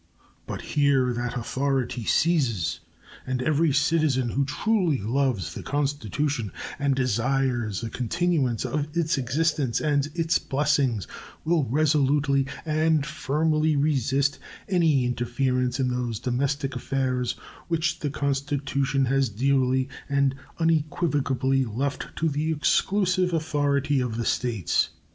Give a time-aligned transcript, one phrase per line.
[0.47, 2.79] But here that authority ceases,
[3.27, 9.79] and every citizen who truly loves the Constitution and desires the continuance of its existence
[9.79, 11.05] and its blessings
[11.45, 17.35] will resolutely and firmly resist any interference in those domestic affairs
[17.67, 24.89] which the Constitution has dearly and unequivocally left to the exclusive authority of the States.